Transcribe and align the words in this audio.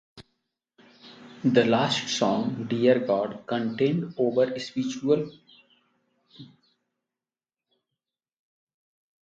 The 1.43 1.63
last 1.63 2.09
song 2.09 2.65
"Dear 2.67 3.01
God" 3.05 3.45
contained 3.45 4.15
overt 4.17 4.59
spiritual 4.59 5.27
connotations. 6.27 6.57